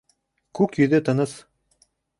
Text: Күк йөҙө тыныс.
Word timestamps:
Күк 0.59 0.81
йөҙө 0.83 1.03
тыныс. 1.11 1.39